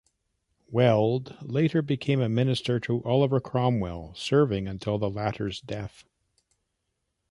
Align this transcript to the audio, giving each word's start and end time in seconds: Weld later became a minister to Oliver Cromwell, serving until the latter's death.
Weld 0.71 1.37
later 1.43 1.83
became 1.83 2.21
a 2.21 2.27
minister 2.27 2.79
to 2.79 3.03
Oliver 3.03 3.39
Cromwell, 3.39 4.15
serving 4.15 4.67
until 4.67 4.97
the 4.97 5.11
latter's 5.11 5.61
death. 5.61 6.05